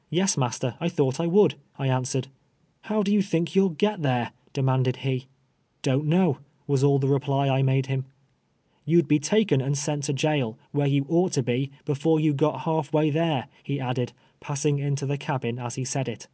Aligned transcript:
"Yes, 0.10 0.36
master, 0.36 0.76
I 0.78 0.88
thought 0.88 1.18
I 1.18 1.26
would," 1.26 1.56
I 1.76 1.88
answered." 1.88 2.28
How 2.88 3.02
do 3.02 3.12
you 3.12 3.20
think 3.20 3.56
you'll 3.56 3.70
get 3.70 4.00
there?" 4.00 4.30
demanded 4.52 4.98
he.'• 4.98 5.16
Don't 5.82 6.06
know," 6.06 6.38
was 6.68 6.84
all 6.84 7.00
the, 7.00 7.08
reply 7.08 7.48
I 7.48 7.62
made 7.62 7.86
him." 7.86 8.04
You'd 8.86 9.08
be 9.08 9.18
taken 9.18 9.60
and 9.60 9.76
sent 9.76 10.04
to 10.04 10.12
jail, 10.12 10.56
where 10.70 10.86
you 10.86 11.04
ought 11.08 11.32
to 11.32 11.42
be, 11.42 11.72
before 11.84 12.20
you 12.20 12.32
got 12.32 12.60
half 12.60 12.92
way 12.92 13.10
tliere,'' 13.10 13.48
he 13.64 13.80
added, 13.80 14.12
pass 14.38 14.64
ing 14.64 14.78
into 14.78 15.04
the 15.04 15.18
cabin 15.18 15.58
as 15.58 15.74
he 15.74 15.84
said 15.84 16.08
it. 16.08 16.28